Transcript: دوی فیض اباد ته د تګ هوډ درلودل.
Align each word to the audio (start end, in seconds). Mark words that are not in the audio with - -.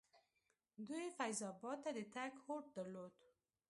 دوی 0.87 1.05
فیض 1.17 1.39
اباد 1.51 1.77
ته 1.83 1.89
د 1.97 1.99
تګ 2.13 2.31
هوډ 2.43 2.63
درلودل. 2.75 3.29